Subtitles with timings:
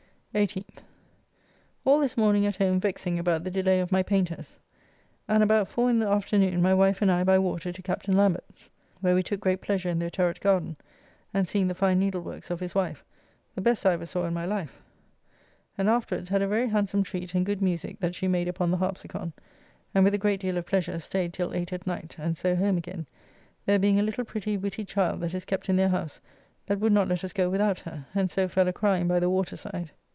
[0.33, 0.77] 18th.
[1.83, 4.55] All this morning at home vexing about the delay of my painters,
[5.27, 8.69] and about four in the afternoon my wife and I by water to Captain Lambert's,
[9.01, 10.77] where we took great pleasure in their turret garden,
[11.33, 13.03] and seeing the fine needle works of his wife,
[13.55, 14.79] the best I ever saw in my life,
[15.77, 18.77] and afterwards had a very handsome treat and good musique that she made upon the
[18.77, 19.33] harpsicon,
[19.93, 22.77] and with a great deal of pleasure staid till 8 at night, and so home
[22.77, 23.05] again,
[23.65, 26.21] there being a little pretty witty child that is kept in their house
[26.67, 29.29] that would not let us go without her, and so fell a crying by the
[29.29, 29.91] water side.